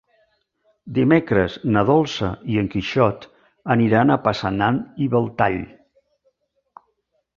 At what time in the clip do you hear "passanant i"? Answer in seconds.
4.29-5.11